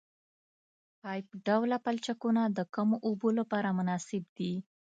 [1.01, 4.53] پایپ ډوله پلچکونه د کمو اوبو لپاره مناسب دي